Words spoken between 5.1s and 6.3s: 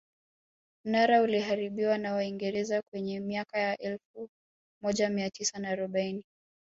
tisa na arobaini